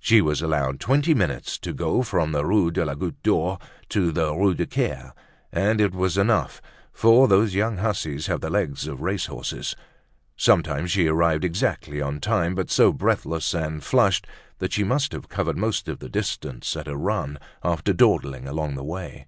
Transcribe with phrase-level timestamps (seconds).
[0.00, 3.56] She was allowed twenty minutes to go from the Rue de la Goutte d'Or
[3.90, 5.12] to the Rue du Caire,
[5.52, 6.60] and it was enough,
[6.92, 9.76] for these young hussies have the legs of racehorses.
[10.36, 14.26] Sometimes she arrived exactly on time but so breathless and flushed
[14.58, 18.74] that she must have covered most of the distance at a run after dawdling along
[18.74, 19.26] the way.